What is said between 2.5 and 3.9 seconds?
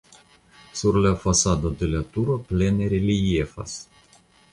plene reliefas.